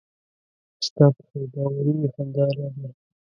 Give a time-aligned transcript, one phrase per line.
[0.87, 2.89] ستا په خوشباوري مې خندا راغله.